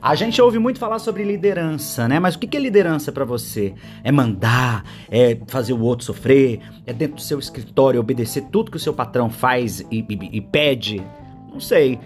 A 0.00 0.14
gente 0.14 0.40
ouve 0.42 0.58
muito 0.58 0.78
falar 0.78 0.98
sobre 0.98 1.24
liderança, 1.24 2.06
né? 2.06 2.20
Mas 2.20 2.34
o 2.34 2.38
que 2.38 2.56
é 2.56 2.60
liderança 2.60 3.10
para 3.10 3.24
você? 3.24 3.74
É 4.04 4.12
mandar, 4.12 4.84
é 5.10 5.38
fazer 5.46 5.72
o 5.72 5.80
outro 5.80 6.04
sofrer, 6.04 6.60
é 6.86 6.92
dentro 6.92 7.16
do 7.16 7.22
seu 7.22 7.38
escritório 7.38 7.98
obedecer 7.98 8.44
tudo 8.52 8.70
que 8.70 8.76
o 8.76 8.80
seu 8.80 8.92
patrão 8.92 9.30
faz 9.30 9.80
e, 9.90 10.04
e, 10.08 10.36
e 10.36 10.40
pede? 10.40 11.02
Não 11.50 11.60
sei. 11.60 11.98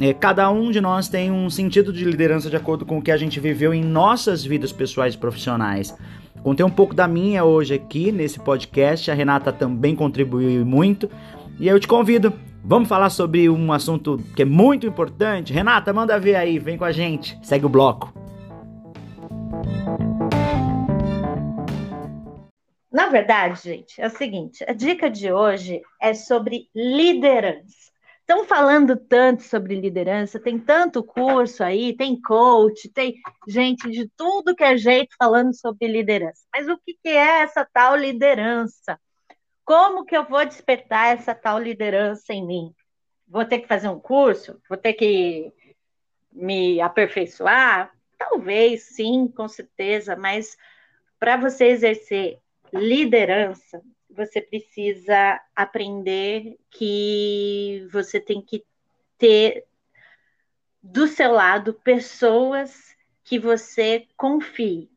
É, 0.00 0.12
cada 0.12 0.48
um 0.50 0.70
de 0.70 0.80
nós 0.80 1.08
tem 1.08 1.30
um 1.32 1.50
sentido 1.50 1.92
de 1.92 2.04
liderança 2.04 2.48
de 2.48 2.56
acordo 2.56 2.84
com 2.84 2.98
o 2.98 3.02
que 3.02 3.10
a 3.10 3.16
gente 3.16 3.40
viveu 3.40 3.74
em 3.74 3.82
nossas 3.82 4.44
vidas 4.44 4.70
pessoais 4.70 5.14
e 5.14 5.18
profissionais. 5.18 5.96
Contei 6.42 6.64
um 6.64 6.70
pouco 6.70 6.94
da 6.94 7.08
minha 7.08 7.44
hoje 7.44 7.74
aqui 7.74 8.12
nesse 8.12 8.38
podcast, 8.38 9.10
a 9.10 9.14
Renata 9.14 9.52
também 9.52 9.96
contribuiu 9.96 10.64
muito. 10.64 11.10
E 11.58 11.66
eu 11.66 11.80
te 11.80 11.88
convido, 11.88 12.32
vamos 12.68 12.86
falar 12.86 13.08
sobre 13.08 13.48
um 13.48 13.72
assunto 13.72 14.18
que 14.36 14.42
é 14.42 14.44
muito 14.44 14.86
importante. 14.86 15.54
Renata, 15.54 15.90
manda 15.90 16.20
ver 16.20 16.36
aí, 16.36 16.58
vem 16.58 16.76
com 16.76 16.84
a 16.84 16.92
gente, 16.92 17.38
segue 17.42 17.64
o 17.64 17.68
bloco. 17.68 18.12
Na 22.92 23.06
verdade, 23.08 23.62
gente, 23.62 23.98
é 23.98 24.06
o 24.06 24.10
seguinte: 24.10 24.62
a 24.68 24.74
dica 24.74 25.08
de 25.08 25.32
hoje 25.32 25.80
é 26.00 26.12
sobre 26.12 26.68
liderança. 26.74 27.88
Estão 28.20 28.44
falando 28.44 28.94
tanto 28.94 29.42
sobre 29.44 29.80
liderança, 29.80 30.38
tem 30.38 30.58
tanto 30.58 31.02
curso 31.02 31.64
aí, 31.64 31.96
tem 31.96 32.20
coach, 32.20 32.86
tem 32.90 33.14
gente 33.48 33.90
de 33.90 34.06
tudo 34.14 34.54
que 34.54 34.62
é 34.62 34.76
jeito 34.76 35.16
falando 35.18 35.54
sobre 35.54 35.88
liderança. 35.88 36.42
Mas 36.52 36.68
o 36.68 36.76
que, 36.76 37.08
é 37.08 37.40
essa 37.40 37.66
tal 37.72 37.96
liderança? 37.96 39.00
Como 39.68 40.06
que 40.06 40.16
eu 40.16 40.24
vou 40.24 40.46
despertar 40.46 41.14
essa 41.14 41.34
tal 41.34 41.58
liderança 41.58 42.32
em 42.32 42.42
mim? 42.42 42.74
Vou 43.26 43.44
ter 43.44 43.58
que 43.58 43.68
fazer 43.68 43.90
um 43.90 44.00
curso? 44.00 44.58
Vou 44.66 44.78
ter 44.78 44.94
que 44.94 45.52
me 46.32 46.80
aperfeiçoar? 46.80 47.92
Talvez, 48.16 48.84
sim, 48.84 49.28
com 49.28 49.46
certeza, 49.46 50.16
mas 50.16 50.56
para 51.20 51.36
você 51.36 51.66
exercer 51.66 52.38
liderança, 52.72 53.82
você 54.08 54.40
precisa 54.40 55.38
aprender 55.54 56.56
que 56.70 57.86
você 57.92 58.18
tem 58.18 58.40
que 58.40 58.64
ter 59.18 59.66
do 60.82 61.06
seu 61.06 61.30
lado 61.30 61.74
pessoas 61.74 62.96
que 63.22 63.38
você 63.38 64.08
confie, 64.16 64.90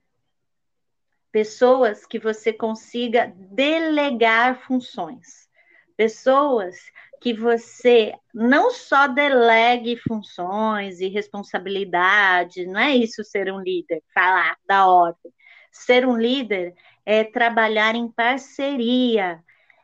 pessoas 1.32 2.06
que 2.06 2.20
você 2.20 2.52
consiga 2.52 3.34
delegar 3.36 4.62
funções, 4.66 5.50
pessoas 5.96 6.78
que 7.22 7.34
você 7.34 8.14
não 8.34 8.72
só 8.72 9.08
delegue 9.08 9.96
funções 9.96 11.00
e 11.00 11.08
responsabilidade, 11.08 12.66
não 12.66 12.80
é 12.80 12.96
isso 12.96 13.24
ser 13.24 13.54
um 13.54 13.60
líder, 13.62 14.02
falar 14.14 14.58
da 14.68 14.88
ordem. 14.88 15.32
Ser 15.72 16.06
um 16.06 16.18
líder 16.18 16.74
é 17.06 17.24
trabalhar 17.24 17.96
em 17.96 18.12
parceria. 18.12 19.40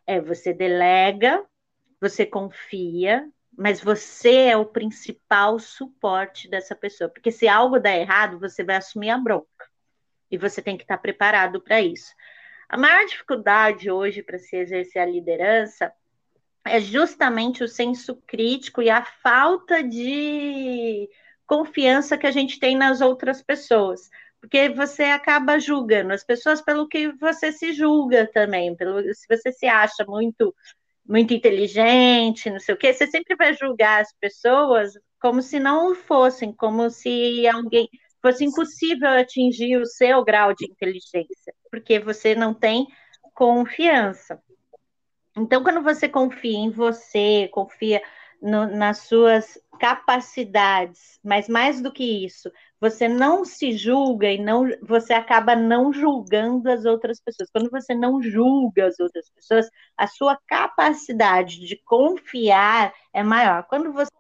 É, 0.08 0.20
você 0.20 0.52
delega, 0.52 1.45
você 2.02 2.25
confia, 2.25 3.30
mas 3.56 3.81
você 3.81 4.48
é 4.48 4.58
o 4.58 4.66
principal 4.66 5.59
suporte 5.59 6.50
dessa 6.50 6.75
pessoa. 6.75 7.09
Porque 7.09 7.31
se 7.31 7.48
algo 7.48 7.80
der 7.80 8.02
errado, 8.02 8.40
você 8.40 8.64
vai 8.64 8.78
assumir 8.78 9.12
a 9.12 9.18
bronca. 9.18 9.67
E 10.30 10.38
você 10.38 10.61
tem 10.61 10.78
que 10.78 10.83
estar 10.83 10.97
preparado 10.97 11.61
para 11.61 11.81
isso. 11.81 12.14
A 12.70 12.78
maior 12.78 13.06
dificuldade 13.06 13.89
hoje 13.89 14.22
para 14.22 14.38
se 14.38 14.56
exercer 14.56 15.02
a 15.02 15.06
liderança 15.06 15.92
é 16.66 16.80
justamente 16.81 17.64
o 17.64 17.67
senso 17.67 18.22
crítico 18.28 18.81
e 18.81 18.89
a 18.89 19.03
falta 19.03 19.81
de 19.81 21.09
confiança 21.45 22.17
que 22.17 22.28
a 22.28 22.31
gente 22.31 22.59
tem 22.59 22.75
nas 22.75 23.00
outras 23.00 23.42
pessoas 23.42 24.09
porque 24.39 24.69
você 24.69 25.03
acaba 25.03 25.59
julgando 25.59 26.13
as 26.13 26.24
pessoas 26.24 26.62
pelo 26.62 26.88
que 26.88 27.12
você 27.13 27.52
se 27.52 27.73
julga 27.73 28.29
também, 28.31 28.75
pelo 28.75 29.02
se 29.13 29.25
você 29.29 29.52
se 29.52 29.66
acha 29.66 30.06
muito 30.07 30.56
muito 31.06 31.34
inteligente, 31.34 32.50
não 32.50 32.59
sei 32.59 32.75
o 32.75 32.78
quê, 32.78 32.94
você 32.94 33.07
sempre 33.07 33.34
vai 33.38 33.53
julgar 33.53 34.02
as 34.02 34.13
pessoas 34.19 34.91
como 35.22 35.41
se 35.41 35.57
não 35.57 35.96
fossem, 35.96 36.52
como 36.52 36.90
se 36.90 37.47
alguém 37.47 37.90
fosse 38.28 38.44
impossível 38.44 39.10
atingir 39.10 39.78
o 39.78 39.86
seu 39.86 40.24
grau 40.24 40.54
de 40.54 40.66
inteligência, 40.66 41.54
porque 41.72 41.98
você 41.98 42.36
não 42.36 42.54
tem 42.54 42.86
confiança. 43.34 44.42
Então, 45.38 45.64
quando 45.64 45.82
você 45.82 46.10
confia 46.10 46.58
em 46.58 46.70
você, 46.70 47.48
confia 47.54 48.02
no, 48.42 48.66
nas 48.68 49.00
suas 49.00 49.58
capacidades, 49.80 51.20
mas 51.24 51.48
mais 51.48 51.82
do 51.82 51.92
que 51.92 52.26
isso, 52.26 52.52
você 52.82 53.08
não 53.08 53.46
se 53.46 53.72
julga 53.72 54.30
e 54.30 54.40
não 54.40 54.68
você 54.82 55.14
acaba 55.14 55.56
não 55.56 55.94
julgando 55.94 56.70
as 56.70 56.84
outras 56.84 57.22
pessoas. 57.22 57.50
Quando 57.52 57.70
você 57.70 57.96
não 57.96 58.22
julga 58.22 58.88
as 58.88 59.00
outras 59.00 59.30
pessoas, 59.30 59.70
a 59.96 60.06
sua 60.06 60.38
capacidade 60.48 61.59
de 61.66 61.82
confiar 61.86 62.94
é 63.14 63.24
maior. 63.24 63.64
Quando 63.70 63.94
você 63.94 64.12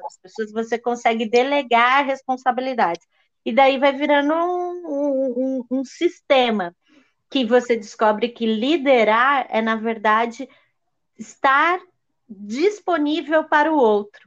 as 0.00 0.18
pessoas 0.18 0.52
você 0.52 0.78
consegue 0.78 1.28
delegar 1.28 2.06
responsabilidades. 2.06 3.06
E 3.44 3.52
daí 3.52 3.78
vai 3.78 3.92
virando 3.92 4.32
um, 4.32 4.82
um, 4.86 5.64
um 5.70 5.84
sistema 5.84 6.74
que 7.30 7.44
você 7.44 7.76
descobre 7.76 8.28
que 8.28 8.46
liderar 8.46 9.46
é, 9.50 9.60
na 9.60 9.76
verdade, 9.76 10.48
estar 11.18 11.80
disponível 12.28 13.44
para 13.44 13.72
o 13.72 13.76
outro 13.76 14.24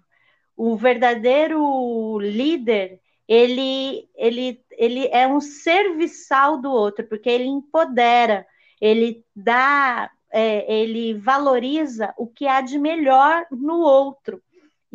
o 0.57 0.75
verdadeiro 0.75 2.17
líder, 2.19 2.99
ele, 3.27 4.09
ele, 4.15 4.59
ele 4.71 5.07
é 5.09 5.27
um 5.27 5.39
serviçal 5.39 6.59
do 6.59 6.71
outro, 6.71 7.07
porque 7.07 7.29
ele 7.29 7.45
empodera, 7.45 8.45
ele 8.81 9.23
dá, 9.35 10.09
é, 10.31 10.81
ele 10.81 11.13
valoriza 11.13 12.11
o 12.17 12.25
que 12.25 12.47
há 12.47 12.61
de 12.61 12.79
melhor 12.79 13.45
no 13.51 13.77
outro. 13.77 14.41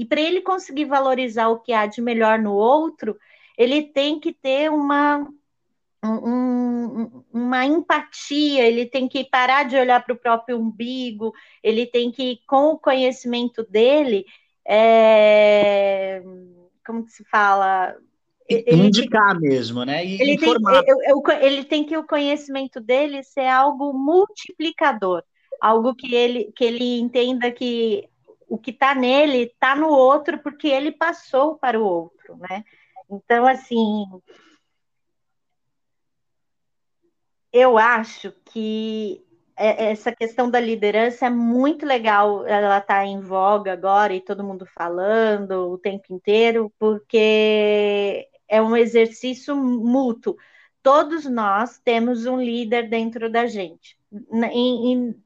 E 0.03 0.05
para 0.05 0.21
ele 0.21 0.41
conseguir 0.41 0.87
valorizar 0.87 1.47
o 1.47 1.61
que 1.61 1.73
há 1.73 1.87
de 1.87 2.03
melhor 2.03 2.37
no 2.37 2.53
outro, 2.53 3.17
ele 3.57 3.85
tem 3.85 4.19
que 4.19 4.33
ter 4.33 4.69
uma, 4.69 5.25
um, 6.05 7.23
uma 7.33 7.65
empatia, 7.65 8.67
ele 8.67 8.85
tem 8.85 9.07
que 9.07 9.23
parar 9.23 9.63
de 9.63 9.77
olhar 9.77 10.05
para 10.05 10.13
o 10.13 10.19
próprio 10.19 10.59
umbigo, 10.59 11.33
ele 11.63 11.87
tem 11.87 12.11
que, 12.11 12.41
com 12.49 12.73
o 12.73 12.79
conhecimento 12.81 13.65
dele, 13.71 14.25
é, 14.67 16.21
como 16.85 17.05
que 17.05 17.13
se 17.13 17.25
fala? 17.31 17.95
Ele 18.49 18.89
Indicar 18.89 19.39
tem, 19.39 19.51
mesmo, 19.51 19.85
né? 19.85 20.05
E 20.05 20.21
ele, 20.21 20.33
informar. 20.33 20.83
Tem, 20.83 20.91
eu, 20.91 20.99
eu, 21.05 21.23
ele 21.43 21.63
tem 21.63 21.85
que 21.85 21.97
o 21.97 22.05
conhecimento 22.05 22.81
dele 22.81 23.23
ser 23.23 23.47
algo 23.47 23.93
multiplicador, 23.93 25.23
algo 25.61 25.95
que 25.95 26.13
ele, 26.13 26.51
que 26.57 26.65
ele 26.65 26.99
entenda 26.99 27.53
que 27.53 28.11
o 28.53 28.59
que 28.59 28.71
está 28.71 28.95
nele 28.95 29.45
está 29.45 29.75
no 29.75 29.89
outro 29.89 30.39
porque 30.39 30.69
ele 30.69 30.93
passou 30.93 31.57
para 31.57 31.81
o 31.81 31.85
outro, 31.85 32.37
né? 32.37 32.63
Então, 33.11 33.47
assim, 33.47 34.05
eu 37.51 37.79
acho 37.79 38.31
que 38.45 39.25
é, 39.57 39.93
essa 39.93 40.13
questão 40.15 40.51
da 40.51 40.61
liderança 40.61 41.27
é 41.27 41.31
muito 41.31 41.87
legal, 41.87 42.47
ela 42.47 42.77
está 42.77 43.07
em 43.07 43.21
voga 43.21 43.73
agora 43.73 44.13
e 44.13 44.21
todo 44.21 44.45
mundo 44.45 44.67
falando 44.67 45.73
o 45.73 45.79
tempo 45.79 46.13
inteiro, 46.13 46.71
porque 46.79 48.29
é 48.47 48.61
um 48.61 48.77
exercício 48.77 49.57
mútuo. 49.57 50.37
Todos 50.83 51.25
nós 51.25 51.79
temos 51.79 52.27
um 52.27 52.37
líder 52.39 52.91
dentro 52.91 53.31
da 53.31 53.47
gente. 53.47 53.97
Em, 54.31 54.93
em 54.93 55.25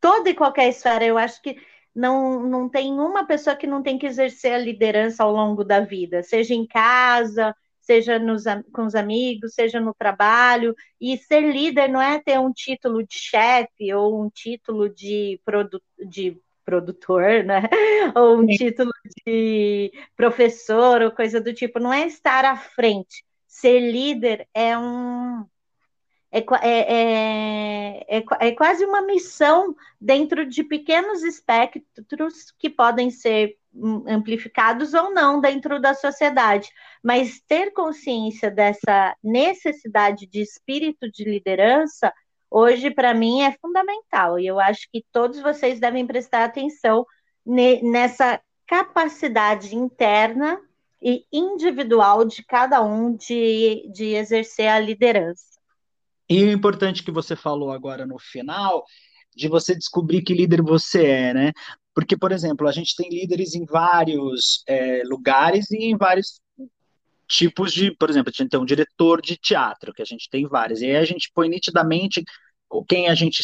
toda 0.00 0.30
e 0.30 0.34
qualquer 0.34 0.68
esfera, 0.68 1.04
eu 1.04 1.18
acho 1.18 1.42
que 1.42 1.58
não, 1.98 2.40
não 2.48 2.68
tem 2.68 2.92
uma 2.92 3.26
pessoa 3.26 3.56
que 3.56 3.66
não 3.66 3.82
tem 3.82 3.98
que 3.98 4.06
exercer 4.06 4.52
a 4.52 4.58
liderança 4.58 5.24
ao 5.24 5.32
longo 5.32 5.64
da 5.64 5.80
vida, 5.80 6.22
seja 6.22 6.54
em 6.54 6.64
casa, 6.64 7.52
seja 7.80 8.20
nos, 8.20 8.44
com 8.72 8.86
os 8.86 8.94
amigos, 8.94 9.54
seja 9.54 9.80
no 9.80 9.92
trabalho. 9.92 10.76
E 11.00 11.18
ser 11.18 11.40
líder 11.40 11.88
não 11.88 12.00
é 12.00 12.22
ter 12.22 12.38
um 12.38 12.52
título 12.52 13.04
de 13.04 13.14
chefe 13.14 13.92
ou 13.92 14.22
um 14.24 14.30
título 14.30 14.88
de, 14.88 15.40
produ 15.44 15.82
de 15.98 16.40
produtor, 16.64 17.42
né? 17.44 17.62
Ou 18.14 18.36
um 18.40 18.46
Sim. 18.46 18.56
título 18.58 18.92
de 19.26 19.90
professor 20.14 21.00
ou 21.00 21.10
coisa 21.10 21.40
do 21.40 21.54
tipo. 21.54 21.80
Não 21.80 21.92
é 21.92 22.06
estar 22.06 22.44
à 22.44 22.56
frente. 22.56 23.24
Ser 23.46 23.80
líder 23.80 24.46
é 24.52 24.76
um 24.76 25.46
é, 26.30 26.44
é, 26.62 28.18
é, 28.18 28.24
é, 28.40 28.52
quase 28.52 28.84
uma 28.84 29.00
missão 29.00 29.74
dentro 30.00 30.44
de 30.44 30.62
pequenos 30.62 31.22
espectros 31.22 32.52
que 32.58 32.68
podem 32.68 33.10
ser 33.10 33.56
amplificados 34.06 34.92
ou 34.92 35.12
não 35.12 35.40
dentro 35.40 35.80
da 35.80 35.94
sociedade, 35.94 36.68
mas 37.02 37.40
ter 37.46 37.72
consciência 37.72 38.50
dessa 38.50 39.16
necessidade 39.22 40.26
de 40.26 40.40
espírito 40.42 41.10
de 41.10 41.24
liderança, 41.24 42.12
hoje, 42.50 42.90
para 42.90 43.14
mim, 43.14 43.42
é 43.42 43.52
fundamental. 43.52 44.38
E 44.38 44.46
eu 44.46 44.58
acho 44.58 44.88
que 44.92 45.04
todos 45.12 45.40
vocês 45.40 45.80
devem 45.80 46.06
prestar 46.06 46.44
atenção 46.44 47.06
nessa 47.82 48.40
capacidade 48.66 49.74
interna 49.74 50.60
e 51.00 51.24
individual 51.32 52.24
de 52.24 52.44
cada 52.44 52.82
um 52.82 53.14
de, 53.14 53.88
de 53.92 54.14
exercer 54.14 54.68
a 54.68 54.78
liderança. 54.78 55.57
E 56.28 56.44
o 56.44 56.52
importante 56.52 57.02
que 57.02 57.10
você 57.10 57.34
falou 57.34 57.72
agora 57.72 58.06
no 58.06 58.18
final, 58.18 58.84
de 59.34 59.48
você 59.48 59.74
descobrir 59.74 60.22
que 60.22 60.34
líder 60.34 60.62
você 60.62 61.06
é, 61.06 61.34
né? 61.34 61.52
Porque, 61.94 62.16
por 62.16 62.32
exemplo, 62.32 62.68
a 62.68 62.72
gente 62.72 62.94
tem 62.94 63.08
líderes 63.08 63.54
em 63.54 63.64
vários 63.64 64.62
é, 64.66 65.02
lugares 65.04 65.70
e 65.70 65.86
em 65.86 65.96
vários 65.96 66.40
tipos 67.26 67.72
de, 67.72 67.90
por 67.96 68.08
exemplo, 68.08 68.32
a 68.34 68.42
gente 68.42 68.50
tem 68.50 68.60
um 68.60 68.64
diretor 68.64 69.20
de 69.20 69.36
teatro, 69.36 69.92
que 69.92 70.02
a 70.02 70.04
gente 70.04 70.28
tem 70.30 70.46
vários, 70.46 70.80
e 70.80 70.86
aí 70.86 70.96
a 70.96 71.04
gente 71.04 71.30
põe 71.34 71.48
nitidamente 71.48 72.24
quem 72.88 73.08
a 73.08 73.14
gente 73.14 73.40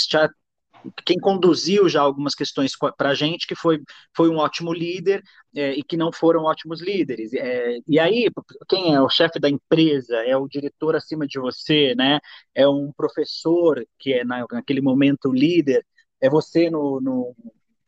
quem 1.04 1.18
conduziu 1.18 1.88
já 1.88 2.00
algumas 2.00 2.34
questões 2.34 2.72
para 2.96 3.10
a 3.10 3.14
gente, 3.14 3.46
que 3.46 3.54
foi, 3.54 3.80
foi 4.16 4.28
um 4.28 4.36
ótimo 4.36 4.72
líder 4.72 5.22
é, 5.54 5.72
e 5.72 5.82
que 5.82 5.96
não 5.96 6.12
foram 6.12 6.44
ótimos 6.44 6.80
líderes. 6.80 7.32
É, 7.34 7.78
e 7.86 7.98
aí, 7.98 8.30
quem 8.68 8.94
é 8.94 9.00
o 9.00 9.08
chefe 9.08 9.38
da 9.38 9.48
empresa? 9.48 10.16
É 10.16 10.36
o 10.36 10.48
diretor 10.48 10.96
acima 10.96 11.26
de 11.26 11.38
você, 11.38 11.94
né? 11.94 12.18
É 12.54 12.68
um 12.68 12.92
professor 12.96 13.84
que 13.98 14.12
é 14.12 14.24
na, 14.24 14.44
naquele 14.50 14.80
momento 14.80 15.32
líder? 15.32 15.84
É 16.20 16.28
você 16.28 16.70
no, 16.70 17.00
no, 17.00 17.36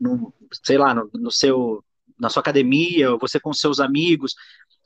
no 0.00 0.34
sei 0.64 0.78
lá, 0.78 0.94
no, 0.94 1.10
no 1.14 1.30
seu 1.30 1.82
na 2.18 2.30
sua 2.30 2.40
academia, 2.40 3.14
você 3.18 3.38
com 3.38 3.52
seus 3.52 3.78
amigos. 3.78 4.34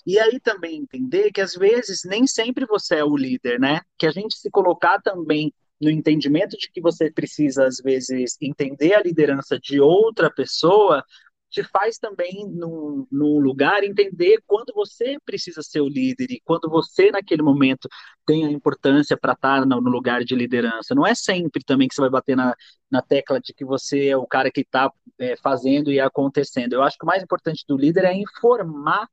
E 0.06 0.18
aí 0.18 0.40
também 0.40 0.78
entender 0.78 1.30
que 1.30 1.40
às 1.40 1.54
vezes 1.54 2.00
nem 2.04 2.26
sempre 2.26 2.66
você 2.66 2.96
é 2.96 3.04
o 3.04 3.16
líder, 3.16 3.60
né? 3.60 3.80
Que 3.98 4.06
a 4.06 4.10
gente 4.10 4.36
se 4.36 4.50
colocar 4.50 5.00
também 5.00 5.52
no 5.80 5.90
entendimento 5.90 6.56
de 6.56 6.70
que 6.70 6.80
você 6.80 7.10
precisa, 7.10 7.66
às 7.66 7.78
vezes, 7.78 8.36
entender 8.40 8.94
a 8.94 9.02
liderança 9.02 9.58
de 9.58 9.80
outra 9.80 10.30
pessoa, 10.30 11.04
te 11.50 11.64
faz 11.64 11.98
também, 11.98 12.46
num, 12.48 13.06
num 13.10 13.40
lugar, 13.40 13.82
entender 13.82 14.40
quando 14.46 14.72
você 14.72 15.16
precisa 15.24 15.62
ser 15.62 15.80
o 15.80 15.88
líder 15.88 16.30
e 16.30 16.40
quando 16.44 16.70
você, 16.70 17.10
naquele 17.10 17.42
momento, 17.42 17.88
tem 18.24 18.46
a 18.46 18.50
importância 18.50 19.16
para 19.16 19.32
estar 19.32 19.66
no, 19.66 19.80
no, 19.80 19.90
lugar 19.90 20.22
de 20.24 20.34
liderança. 20.36 20.94
Não 20.94 21.06
é 21.06 21.14
sempre 21.14 21.64
também 21.64 21.88
que 21.88 21.94
você 21.94 22.00
vai 22.02 22.10
bater 22.10 22.36
na, 22.36 22.54
na 22.90 23.02
tecla 23.02 23.40
de 23.40 23.52
que 23.52 23.64
você 23.64 24.08
é 24.08 24.16
o 24.16 24.26
cara 24.26 24.50
que 24.50 24.60
está 24.60 24.92
é, 25.18 25.36
fazendo 25.36 25.90
e 25.90 25.98
acontecendo. 25.98 26.74
Eu 26.74 26.82
acho 26.82 26.96
que 26.96 27.04
o 27.04 27.08
mais 27.08 27.22
importante 27.22 27.64
do 27.66 27.76
líder 27.76 28.04
é 28.04 28.14
informar 28.14 29.08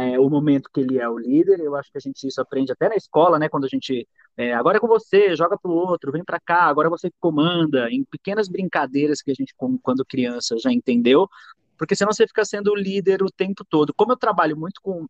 é, 0.00 0.18
o 0.18 0.30
momento 0.30 0.70
que 0.72 0.80
ele 0.80 0.98
é 0.98 1.08
o 1.08 1.18
líder. 1.18 1.60
Eu 1.60 1.76
acho 1.76 1.90
que 1.92 1.98
a 1.98 2.00
gente 2.00 2.26
isso 2.26 2.40
aprende 2.40 2.72
até 2.72 2.88
na 2.88 2.96
escola, 2.96 3.38
né? 3.38 3.48
Quando 3.48 3.64
a 3.64 3.68
gente 3.68 4.08
é, 4.36 4.54
agora 4.54 4.78
é 4.78 4.80
com 4.80 4.88
você, 4.88 5.36
joga 5.36 5.58
para 5.58 5.70
o 5.70 5.74
outro, 5.74 6.10
vem 6.10 6.24
para 6.24 6.40
cá, 6.40 6.64
agora 6.64 6.88
você 6.88 7.10
comanda, 7.20 7.90
em 7.90 8.04
pequenas 8.04 8.48
brincadeiras 8.48 9.20
que 9.20 9.30
a 9.30 9.34
gente, 9.34 9.54
quando 9.82 10.04
criança, 10.04 10.56
já 10.58 10.72
entendeu, 10.72 11.28
porque 11.76 11.94
senão 11.94 12.12
você 12.12 12.26
fica 12.26 12.44
sendo 12.44 12.72
o 12.72 12.76
líder 12.76 13.22
o 13.22 13.30
tempo 13.30 13.64
todo. 13.68 13.92
Como 13.94 14.12
eu 14.12 14.16
trabalho 14.16 14.56
muito 14.56 14.80
com 14.82 15.06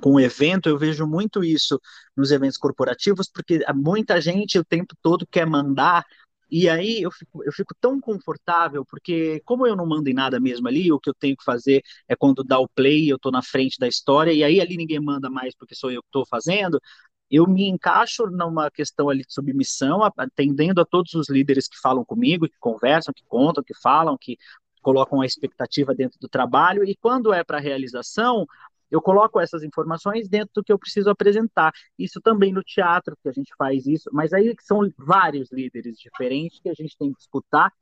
com 0.00 0.14
o 0.14 0.20
evento, 0.20 0.66
eu 0.66 0.78
vejo 0.78 1.06
muito 1.06 1.44
isso 1.44 1.78
nos 2.16 2.30
eventos 2.30 2.56
corporativos, 2.56 3.28
porque 3.28 3.60
muita 3.74 4.18
gente 4.18 4.58
o 4.58 4.64
tempo 4.64 4.94
todo 5.02 5.26
quer 5.26 5.46
mandar 5.46 6.06
e 6.50 6.68
aí 6.68 7.02
eu 7.02 7.10
fico, 7.10 7.44
eu 7.44 7.52
fico 7.52 7.74
tão 7.80 8.00
confortável, 8.00 8.84
porque 8.84 9.40
como 9.44 9.66
eu 9.66 9.76
não 9.76 9.86
mando 9.86 10.08
em 10.10 10.14
nada 10.14 10.40
mesmo 10.40 10.68
ali, 10.68 10.90
o 10.92 10.98
que 11.00 11.10
eu 11.10 11.14
tenho 11.14 11.36
que 11.36 11.44
fazer 11.44 11.82
é 12.08 12.16
quando 12.16 12.44
dá 12.44 12.58
o 12.58 12.68
play, 12.68 13.10
eu 13.10 13.16
estou 13.16 13.32
na 13.32 13.42
frente 13.42 13.78
da 13.78 13.88
história, 13.88 14.32
e 14.32 14.42
aí 14.44 14.60
ali 14.60 14.76
ninguém 14.76 15.00
manda 15.00 15.30
mais 15.30 15.54
porque 15.54 15.74
sou 15.74 15.90
eu 15.90 16.02
que 16.02 16.08
estou 16.08 16.26
fazendo, 16.26 16.80
eu 17.30 17.46
me 17.46 17.68
encaixo 17.68 18.26
numa 18.26 18.70
questão 18.70 19.08
ali 19.08 19.24
de 19.24 19.32
submissão, 19.32 20.02
atendendo 20.16 20.80
a 20.80 20.84
todos 20.84 21.14
os 21.14 21.28
líderes 21.30 21.68
que 21.68 21.78
falam 21.78 22.04
comigo, 22.04 22.48
que 22.48 22.58
conversam, 22.58 23.14
que 23.14 23.22
contam, 23.28 23.62
que 23.62 23.74
falam, 23.80 24.16
que 24.20 24.36
colocam 24.82 25.20
a 25.20 25.26
expectativa 25.26 25.94
dentro 25.94 26.18
do 26.18 26.28
trabalho, 26.28 26.84
e 26.84 26.96
quando 26.96 27.32
é 27.32 27.44
para 27.44 27.60
realização, 27.60 28.46
eu 28.90 29.00
coloco 29.00 29.38
essas 29.40 29.62
informações 29.62 30.28
dentro 30.28 30.50
do 30.56 30.64
que 30.64 30.72
eu 30.72 30.78
preciso 30.78 31.10
apresentar. 31.10 31.72
Isso 31.98 32.20
também 32.20 32.52
no 32.52 32.62
teatro, 32.62 33.16
que 33.22 33.28
a 33.28 33.32
gente 33.32 33.52
faz 33.56 33.86
isso, 33.86 34.10
mas 34.12 34.32
aí 34.32 34.54
são 34.60 34.80
vários 34.98 35.52
líderes 35.52 35.96
diferentes 35.98 36.60
que 36.60 36.68
a 36.68 36.74
gente 36.74 36.96
tem 36.98 37.12
que 37.12 37.20
escutar 37.20 37.72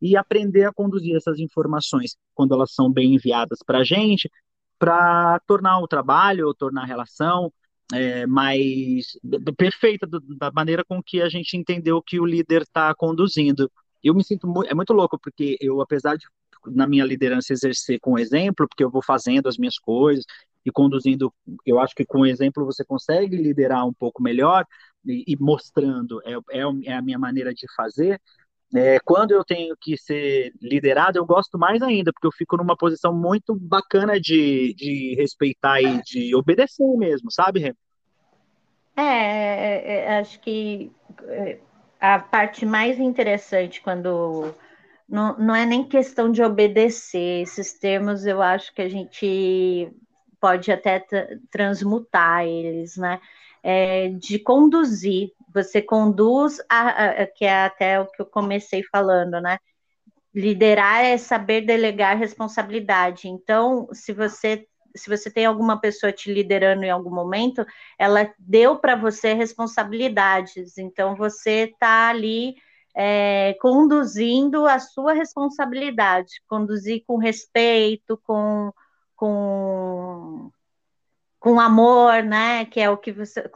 e 0.00 0.16
aprender 0.16 0.64
a 0.64 0.72
conduzir 0.72 1.16
essas 1.16 1.38
informações 1.38 2.16
quando 2.34 2.54
elas 2.54 2.72
são 2.74 2.92
bem 2.92 3.14
enviadas 3.14 3.60
para 3.64 3.78
a 3.78 3.84
gente, 3.84 4.30
para 4.78 5.40
tornar 5.46 5.78
o 5.78 5.88
trabalho, 5.88 6.52
tornar 6.54 6.82
a 6.82 6.86
relação 6.86 7.52
é, 7.92 8.26
mais 8.26 9.18
perfeita 9.56 10.06
do, 10.06 10.20
da 10.20 10.50
maneira 10.50 10.84
com 10.84 11.02
que 11.02 11.22
a 11.22 11.28
gente 11.28 11.56
entendeu 11.56 12.02
que 12.02 12.20
o 12.20 12.26
líder 12.26 12.62
está 12.62 12.94
conduzindo. 12.94 13.70
Eu 14.02 14.14
me 14.14 14.24
sinto 14.24 14.46
é 14.66 14.74
muito 14.74 14.92
louco, 14.92 15.18
porque 15.18 15.56
eu, 15.60 15.80
apesar 15.80 16.16
de 16.16 16.26
na 16.66 16.86
minha 16.86 17.04
liderança 17.04 17.52
exercer 17.52 18.00
com 18.00 18.18
exemplo, 18.18 18.66
porque 18.68 18.82
eu 18.82 18.90
vou 18.90 19.02
fazendo 19.02 19.48
as 19.48 19.56
minhas 19.56 19.78
coisas, 19.78 20.24
e 20.66 20.72
conduzindo, 20.72 21.32
eu 21.64 21.78
acho 21.78 21.94
que 21.94 22.04
com 22.04 22.22
o 22.22 22.26
exemplo 22.26 22.66
você 22.66 22.84
consegue 22.84 23.36
liderar 23.36 23.86
um 23.86 23.94
pouco 23.94 24.20
melhor 24.20 24.66
e, 25.04 25.22
e 25.28 25.36
mostrando, 25.38 26.20
é, 26.24 26.32
é, 26.50 26.62
é, 26.86 26.92
a 26.92 27.00
minha 27.00 27.18
maneira 27.18 27.54
de 27.54 27.72
fazer. 27.76 28.20
É, 28.74 28.98
quando 29.04 29.30
eu 29.30 29.44
tenho 29.44 29.76
que 29.80 29.96
ser 29.96 30.52
liderado, 30.60 31.18
eu 31.18 31.24
gosto 31.24 31.56
mais 31.56 31.80
ainda, 31.82 32.12
porque 32.12 32.26
eu 32.26 32.32
fico 32.32 32.56
numa 32.56 32.76
posição 32.76 33.14
muito 33.14 33.54
bacana 33.54 34.20
de, 34.20 34.74
de 34.74 35.14
respeitar 35.16 35.80
e 35.80 36.02
de 36.02 36.34
obedecer 36.34 36.84
mesmo, 36.96 37.30
sabe, 37.30 37.60
Rê? 37.60 37.74
É, 38.96 39.02
é, 39.02 39.98
é 39.98 40.18
acho 40.18 40.40
que 40.40 40.90
a 42.00 42.18
parte 42.18 42.66
mais 42.66 42.98
interessante 42.98 43.80
quando 43.80 44.52
não, 45.08 45.38
não 45.38 45.54
é 45.54 45.64
nem 45.64 45.84
questão 45.84 46.32
de 46.32 46.42
obedecer, 46.42 47.42
esses 47.42 47.72
termos 47.74 48.26
eu 48.26 48.42
acho 48.42 48.74
que 48.74 48.82
a 48.82 48.88
gente 48.88 49.92
pode 50.40 50.70
até 50.70 51.04
transmutar 51.50 52.44
eles, 52.44 52.96
né? 52.96 53.20
É, 53.62 54.08
de 54.10 54.38
conduzir, 54.38 55.32
você 55.52 55.82
conduz, 55.82 56.60
a, 56.68 57.22
a, 57.22 57.26
que 57.26 57.44
é 57.44 57.64
até 57.64 58.00
o 58.00 58.06
que 58.06 58.22
eu 58.22 58.26
comecei 58.26 58.82
falando, 58.84 59.40
né? 59.40 59.58
Liderar 60.34 61.04
é 61.04 61.18
saber 61.18 61.62
delegar 61.62 62.16
responsabilidade. 62.16 63.28
Então, 63.28 63.88
se 63.92 64.12
você 64.12 64.66
se 64.96 65.10
você 65.10 65.30
tem 65.30 65.44
alguma 65.44 65.78
pessoa 65.78 66.10
te 66.10 66.32
liderando 66.32 66.84
em 66.84 66.90
algum 66.90 67.10
momento, 67.10 67.66
ela 67.98 68.32
deu 68.38 68.76
para 68.78 68.96
você 68.96 69.34
responsabilidades. 69.34 70.78
Então, 70.78 71.14
você 71.14 71.70
está 71.72 72.08
ali 72.08 72.56
é, 72.96 73.54
conduzindo 73.60 74.66
a 74.66 74.78
sua 74.78 75.12
responsabilidade, 75.12 76.40
conduzir 76.48 77.04
com 77.06 77.18
respeito, 77.18 78.18
com 78.24 78.72
com, 79.16 80.50
com 81.40 81.58
amor, 81.58 82.22
né? 82.22 82.66
Que 82.66 82.80
é 82.80 82.90
o 82.90 82.96
que 82.96 83.10
você 83.10 83.50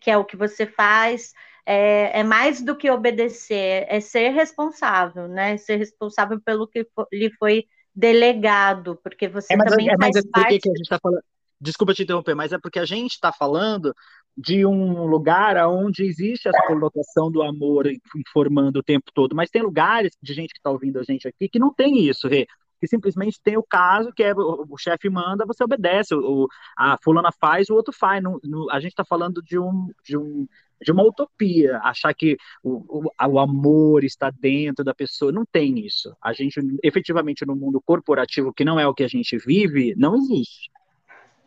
que 0.00 0.10
é 0.10 0.16
o 0.16 0.24
que 0.24 0.36
você 0.36 0.66
faz. 0.66 1.32
É, 1.64 2.20
é 2.20 2.22
mais 2.24 2.60
do 2.62 2.74
que 2.74 2.90
obedecer, 2.90 3.86
é 3.88 4.00
ser 4.00 4.30
responsável, 4.30 5.28
né? 5.28 5.56
Ser 5.56 5.76
responsável 5.76 6.40
pelo 6.40 6.66
que 6.66 6.86
lhe 7.12 7.30
foi 7.38 7.66
delegado, 7.94 8.98
porque 9.02 9.28
você 9.28 9.52
é, 9.52 9.56
mas, 9.56 9.70
também 9.70 9.90
é, 9.90 9.96
faz 9.96 10.16
é 10.16 10.22
parte. 10.32 10.58
Que 10.58 10.70
a 10.70 10.76
gente 10.76 10.88
tá 10.88 10.98
falando... 11.00 11.22
Desculpa 11.60 11.92
te 11.92 12.02
interromper, 12.02 12.34
mas 12.34 12.52
é 12.52 12.58
porque 12.58 12.78
a 12.78 12.86
gente 12.86 13.12
está 13.12 13.30
falando 13.30 13.94
de 14.34 14.64
um 14.64 15.04
lugar 15.04 15.56
onde 15.68 16.04
existe 16.04 16.48
essa 16.48 16.66
colocação 16.66 17.30
do 17.30 17.42
amor 17.42 17.86
informando 18.16 18.78
o 18.78 18.82
tempo 18.82 19.10
todo, 19.12 19.36
mas 19.36 19.50
tem 19.50 19.60
lugares 19.60 20.16
de 20.22 20.32
gente 20.32 20.54
que 20.54 20.58
está 20.58 20.70
ouvindo 20.70 20.98
a 20.98 21.02
gente 21.02 21.28
aqui 21.28 21.48
que 21.48 21.58
não 21.58 21.72
tem 21.74 22.08
isso, 22.08 22.26
Rê 22.26 22.46
que 22.80 22.88
simplesmente 22.88 23.40
tem 23.42 23.56
o 23.56 23.62
caso 23.62 24.12
que 24.12 24.22
é 24.22 24.32
o, 24.32 24.66
o 24.68 24.78
chefe 24.78 25.10
manda, 25.10 25.44
você 25.46 25.62
obedece, 25.62 26.14
o, 26.14 26.48
a 26.76 26.96
fulana 27.02 27.30
faz, 27.30 27.68
o 27.68 27.74
outro 27.74 27.92
faz. 27.92 28.22
No, 28.22 28.40
no, 28.42 28.70
a 28.70 28.80
gente 28.80 28.92
está 28.92 29.04
falando 29.04 29.42
de 29.42 29.58
um, 29.58 29.90
de 30.02 30.16
um 30.16 30.48
de 30.82 30.90
uma 30.90 31.02
utopia, 31.02 31.78
achar 31.82 32.14
que 32.14 32.38
o, 32.62 33.04
o, 33.04 33.12
o, 33.28 33.38
amor 33.38 34.02
está 34.02 34.30
dentro 34.30 34.82
da 34.82 34.94
pessoa, 34.94 35.30
não 35.30 35.44
tem 35.44 35.78
isso. 35.84 36.16
A 36.22 36.32
gente, 36.32 36.58
efetivamente, 36.82 37.44
no 37.44 37.54
mundo 37.54 37.82
corporativo, 37.82 38.50
que 38.50 38.64
não 38.64 38.80
é 38.80 38.86
o 38.86 38.94
que 38.94 39.02
a 39.04 39.08
gente 39.08 39.36
vive, 39.36 39.94
não 39.96 40.16
existe. 40.16 40.70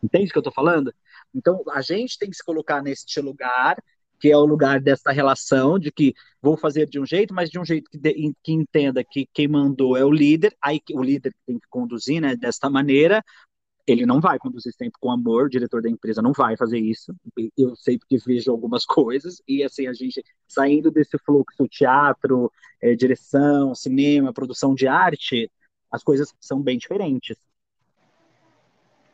Entende 0.04 0.30
o 0.30 0.32
que 0.32 0.38
eu 0.38 0.42
estou 0.42 0.54
falando? 0.54 0.94
Então, 1.34 1.64
a 1.72 1.82
gente 1.82 2.20
tem 2.20 2.30
que 2.30 2.36
se 2.36 2.46
colocar 2.46 2.84
neste 2.84 3.20
lugar 3.22 3.82
que 4.24 4.32
é 4.32 4.38
o 4.38 4.46
lugar 4.46 4.80
dessa 4.80 5.12
relação 5.12 5.78
de 5.78 5.92
que 5.92 6.14
vou 6.42 6.56
fazer 6.56 6.88
de 6.88 6.98
um 6.98 7.06
jeito, 7.06 7.34
mas 7.34 7.50
de 7.50 7.60
um 7.60 7.66
jeito 7.66 7.92
que, 7.92 7.98
de, 7.98 8.34
que 8.42 8.54
entenda 8.54 9.04
que 9.04 9.28
quem 9.34 9.50
mandou 9.50 9.98
é 9.98 10.06
o 10.06 10.10
líder, 10.10 10.56
aí 10.62 10.80
o 10.94 11.04
líder 11.04 11.36
tem 11.46 11.60
que 11.60 11.68
conduzir, 11.70 12.22
né, 12.22 12.34
desta 12.34 12.70
maneira, 12.70 13.22
ele 13.86 14.06
não 14.06 14.22
vai 14.22 14.40
conduzir 14.40 14.72
sempre 14.74 14.98
com 14.98 15.12
amor, 15.12 15.48
o 15.48 15.50
diretor 15.50 15.82
da 15.82 15.90
empresa 15.90 16.22
não 16.22 16.32
vai 16.32 16.56
fazer 16.56 16.80
isso. 16.80 17.14
Eu 17.58 17.76
sei 17.76 18.00
porque 18.00 18.18
vejo 18.18 18.50
algumas 18.50 18.86
coisas, 18.86 19.42
e 19.46 19.62
assim, 19.62 19.88
a 19.88 19.94
gente 19.94 20.24
saindo 20.48 20.90
desse 20.90 21.18
fluxo 21.26 21.68
teatro, 21.68 22.50
é, 22.82 22.96
direção, 22.96 23.76
cinema, 23.76 24.32
produção 24.32 24.74
de 24.74 24.88
arte, 24.88 25.52
as 25.92 26.02
coisas 26.02 26.34
são 26.40 26.62
bem 26.62 26.78
diferentes. 26.78 27.36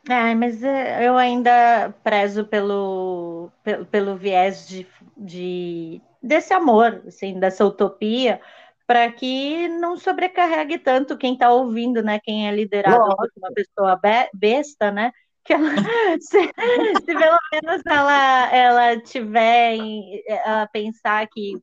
É, 0.08 0.34
mas 0.34 0.62
é, 0.62 1.06
eu 1.06 1.16
ainda 1.16 1.94
prezo 2.02 2.44
pelo, 2.44 3.50
pelo, 3.62 3.86
pelo 3.86 4.16
viés 4.16 4.66
de, 4.66 4.86
de, 5.16 6.00
desse 6.22 6.54
amor, 6.54 7.02
assim, 7.06 7.38
dessa 7.38 7.64
utopia, 7.64 8.40
para 8.86 9.10
que 9.12 9.68
não 9.68 9.96
sobrecarregue 9.96 10.78
tanto 10.78 11.18
quem 11.18 11.34
está 11.34 11.50
ouvindo, 11.50 12.02
né? 12.02 12.18
Quem 12.22 12.48
é 12.48 12.52
liderado 12.52 13.16
por 13.16 13.28
uma 13.36 13.52
pessoa 13.52 14.00
besta, 14.32 14.90
né? 14.90 15.12
que 15.44 15.52
ela, 15.52 15.70
se, 16.20 16.42
se, 16.42 17.06
pelo 17.06 17.38
menos 17.52 17.82
ela, 17.86 18.54
ela 18.54 19.00
tiver 19.00 19.74
em, 19.74 20.22
ela 20.26 20.66
pensar 20.66 21.26
que, 21.28 21.54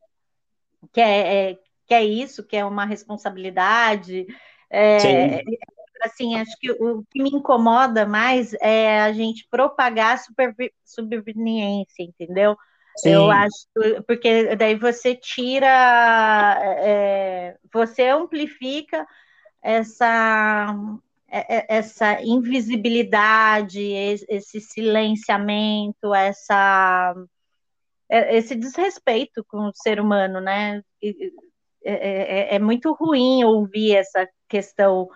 que, 0.92 1.02
é, 1.02 1.52
é, 1.52 1.58
que 1.86 1.94
é 1.94 2.04
isso, 2.04 2.46
que 2.46 2.58
é 2.58 2.66
uma 2.66 2.86
responsabilidade. 2.86 4.26
É, 4.70 5.42
assim, 6.08 6.36
acho 6.40 6.58
que 6.60 6.72
o 6.72 7.04
que 7.10 7.22
me 7.22 7.30
incomoda 7.30 8.06
mais 8.06 8.54
é 8.62 9.02
a 9.02 9.14
gente 9.14 9.48
propagar 9.50 10.18
super, 10.20 10.56
subveniência, 10.84 12.04
entendeu? 12.04 12.58
Sim. 12.98 13.12
Eu 13.12 13.30
acho, 13.30 13.68
porque 14.08 14.56
daí 14.56 14.76
você 14.76 15.16
tira, 15.16 16.58
é, 16.80 17.56
você 17.72 18.08
amplifica 18.08 19.06
essa 19.62 20.74
é, 21.30 21.58
é, 21.58 21.66
essa 21.68 22.22
invisibilidade, 22.24 23.82
esse 24.30 24.62
silenciamento, 24.62 26.14
essa, 26.16 27.14
é, 28.10 28.38
esse 28.38 28.56
desrespeito 28.56 29.44
com 29.46 29.68
o 29.68 29.74
ser 29.74 30.00
humano, 30.00 30.40
né? 30.40 30.82
É, 31.84 32.54
é, 32.54 32.56
é 32.56 32.60
muito 32.60 32.94
ruim 32.94 33.44
ouvir 33.44 33.96
essa 33.96 34.28
questão. 34.48 35.10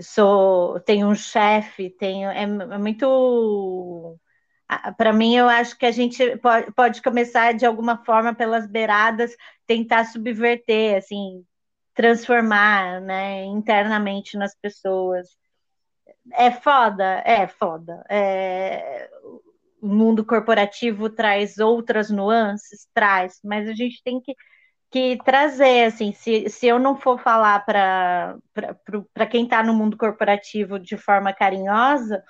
Sou, 0.00 0.80
tenho 0.80 1.08
um 1.08 1.14
chefe, 1.14 1.90
tenho, 1.90 2.28
é, 2.30 2.42
é 2.42 2.78
muito. 2.78 4.18
Para 4.96 5.12
mim, 5.12 5.36
eu 5.36 5.48
acho 5.48 5.78
que 5.78 5.86
a 5.86 5.92
gente 5.92 6.36
pode, 6.38 6.72
pode 6.72 7.02
começar 7.02 7.52
de 7.54 7.64
alguma 7.64 8.04
forma 8.04 8.34
pelas 8.34 8.66
beiradas, 8.66 9.36
tentar 9.66 10.04
subverter, 10.06 10.96
assim, 10.96 11.44
transformar, 11.94 13.00
né, 13.00 13.44
internamente 13.44 14.36
nas 14.36 14.54
pessoas. 14.60 15.28
É 16.32 16.50
foda, 16.50 17.22
é 17.24 17.46
foda. 17.48 18.04
É... 18.10 19.08
O 19.80 19.88
mundo 19.88 20.24
corporativo 20.24 21.08
traz 21.10 21.58
outras 21.58 22.10
nuances, 22.10 22.88
traz, 22.94 23.38
mas 23.44 23.68
a 23.68 23.74
gente 23.74 24.02
tem 24.02 24.20
que, 24.20 24.34
que 24.90 25.18
trazer, 25.24 25.84
assim, 25.84 26.12
se, 26.12 26.48
se 26.48 26.66
eu 26.66 26.78
não 26.78 26.96
for 26.96 27.18
falar 27.18 27.64
para 27.64 28.36
quem 29.30 29.44
está 29.44 29.62
no 29.62 29.74
mundo 29.74 29.96
corporativo 29.96 30.78
de 30.78 30.96
forma 30.96 31.32
carinhosa, 31.32 32.22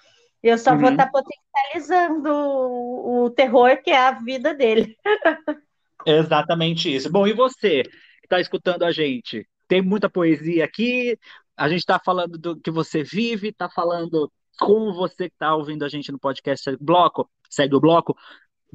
eu 0.42 0.56
só 0.56 0.72
uhum. 0.72 0.78
vou 0.78 0.90
estar 0.90 1.06
tá 1.06 1.12
potencializando 1.12 2.30
o, 2.30 3.24
o 3.24 3.30
terror 3.30 3.82
que 3.82 3.90
é 3.90 3.98
a 3.98 4.12
vida 4.12 4.54
dele. 4.54 4.96
Exatamente 6.06 6.94
isso. 6.94 7.10
Bom, 7.10 7.26
e 7.26 7.32
você 7.32 7.82
que 7.82 8.26
está 8.26 8.40
escutando 8.40 8.84
a 8.84 8.92
gente? 8.92 9.46
Tem 9.66 9.82
muita 9.82 10.08
poesia 10.08 10.64
aqui, 10.64 11.18
a 11.56 11.68
gente 11.68 11.80
está 11.80 11.98
falando 11.98 12.38
do 12.38 12.60
que 12.60 12.70
você 12.70 13.02
vive, 13.02 13.48
está 13.48 13.68
falando 13.68 14.30
com 14.58 14.92
você 14.92 15.28
que 15.28 15.34
está 15.34 15.54
ouvindo 15.54 15.84
a 15.84 15.88
gente 15.88 16.12
no 16.12 16.18
podcast 16.18 16.76
Bloco, 16.80 17.28
segue 17.50 17.74
o 17.74 17.80
Bloco, 17.80 18.16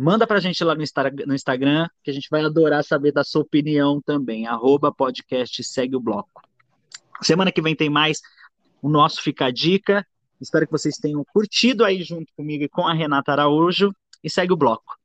manda 0.02 0.26
para 0.26 0.38
a 0.38 0.42
gente 0.42 0.64
lá 0.64 0.74
no, 0.74 0.82
Instagram, 0.82 1.88
que 2.04 2.10
a 2.10 2.14
gente 2.14 2.28
vai 2.30 2.44
adorar 2.44 2.84
saber 2.84 3.12
da 3.12 3.24
sua 3.24 3.44
opinião 3.44 4.02
também, 4.02 4.48
arroba 4.48 4.92
podcast 4.92 5.64
segue 5.64 5.96
o 5.96 6.00
Bloco. 6.00 6.42
Semana 7.22 7.52
que 7.52 7.62
vem 7.62 7.76
tem 7.76 7.90
mais 7.90 8.20
o 8.82 8.90
nosso 8.90 9.22
Fica 9.22 9.46
a 9.46 9.52
Dica, 9.52 10.04
espero 10.40 10.66
que 10.66 10.72
vocês 10.72 10.96
tenham 10.96 11.24
curtido 11.24 11.86
aí 11.86 12.02
junto 12.02 12.34
comigo 12.36 12.64
e 12.64 12.70
com 12.70 12.88
a 12.88 12.94
Renata 12.94 13.32
Araújo, 13.32 13.94
e 14.24 14.30
segue 14.30 14.52
o 14.52 14.58
Bloco. 14.58 14.98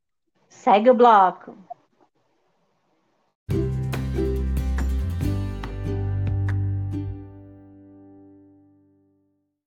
Segue 0.49 0.88
o 0.88 0.95
Bloco. 0.95 1.55